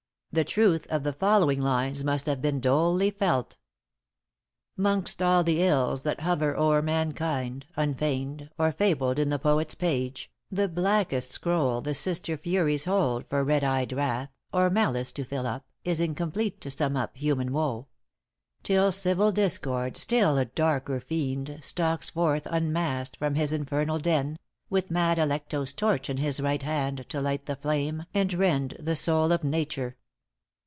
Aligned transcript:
The 0.33 0.45
truth 0.45 0.87
of 0.89 1.03
the 1.03 1.11
following 1.11 1.59
lines 1.61 2.05
must 2.05 2.25
have 2.25 2.41
been 2.41 2.61
dolefully 2.61 3.11
felt:= 3.11 3.57
````"'Mongst 4.79 5.21
all 5.21 5.43
the 5.43 5.61
ills 5.61 6.03
that 6.03 6.21
hover 6.21 6.55
o'er 6.55 6.81
mankind, 6.81 7.65
````Unfeigned, 7.77 8.47
or 8.57 8.71
fabled 8.71 9.19
in 9.19 9.27
the 9.27 9.37
poet's 9.37 9.75
page, 9.75 10.31
````The 10.55 10.73
blackest 10.73 11.31
scroll 11.31 11.81
the 11.81 11.93
sister 11.93 12.37
furies 12.37 12.85
hold 12.85 13.27
````For 13.27 13.45
red 13.45 13.65
eyed 13.65 13.91
wrath, 13.91 14.29
or 14.53 14.69
malice 14.69 15.11
to 15.11 15.25
fill 15.25 15.45
up, 15.45 15.65
````Is 15.85 15.99
incomplete 15.99 16.61
to 16.61 16.71
sum 16.71 16.95
up 16.95 17.17
human 17.17 17.51
woe; 17.51 17.87
````Till 18.63 18.93
civil 18.93 19.33
discord, 19.33 19.97
still 19.97 20.37
a 20.37 20.45
darker 20.45 21.01
fiend, 21.01 21.57
````Stalks 21.59 22.09
forth 22.09 22.47
unmasked 22.49 23.17
from 23.17 23.35
his 23.35 23.51
infernal 23.51 23.99
den, 23.99 24.39
````With 24.71 24.89
mad 24.89 25.17
Alecto's 25.19 25.73
torch 25.73 26.09
in 26.09 26.15
his 26.15 26.39
right 26.39 26.63
hand, 26.63 27.05
````To 27.09 27.21
light 27.21 27.47
the 27.47 27.57
flame, 27.57 28.05
and 28.13 28.33
rend 28.33 28.77
the 28.79 28.95
soul 28.95 29.33
of 29.33 29.43
nature." 29.43 29.97